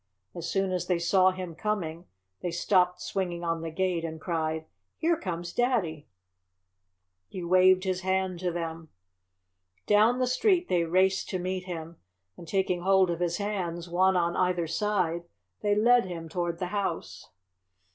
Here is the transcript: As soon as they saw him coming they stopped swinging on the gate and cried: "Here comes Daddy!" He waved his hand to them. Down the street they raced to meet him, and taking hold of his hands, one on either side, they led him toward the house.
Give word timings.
As 0.33 0.49
soon 0.49 0.71
as 0.71 0.87
they 0.87 0.97
saw 0.97 1.29
him 1.29 1.53
coming 1.53 2.07
they 2.41 2.49
stopped 2.49 2.99
swinging 3.03 3.43
on 3.43 3.61
the 3.61 3.69
gate 3.69 4.03
and 4.03 4.19
cried: 4.19 4.65
"Here 4.97 5.15
comes 5.15 5.53
Daddy!" 5.53 6.07
He 7.27 7.43
waved 7.43 7.83
his 7.83 8.01
hand 8.01 8.39
to 8.39 8.49
them. 8.49 8.89
Down 9.85 10.17
the 10.17 10.25
street 10.25 10.67
they 10.69 10.85
raced 10.85 11.29
to 11.29 11.37
meet 11.37 11.65
him, 11.65 11.97
and 12.35 12.47
taking 12.47 12.81
hold 12.81 13.11
of 13.11 13.19
his 13.19 13.37
hands, 13.37 13.87
one 13.87 14.17
on 14.17 14.35
either 14.35 14.65
side, 14.65 15.25
they 15.61 15.75
led 15.75 16.05
him 16.05 16.27
toward 16.29 16.57
the 16.57 16.69
house. 16.73 17.29